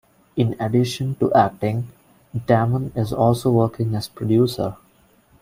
[0.35, 1.87] In addition to acting,
[2.47, 4.75] Damon is also working as a producer.